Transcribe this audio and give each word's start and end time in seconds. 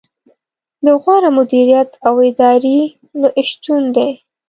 د 0.85 0.87
غوره 1.01 1.29
مدیریت 1.37 1.89
او 2.07 2.13
ادارې 2.29 2.79
نه 3.19 3.29
شتون 3.49 3.81
دی. 3.95 4.09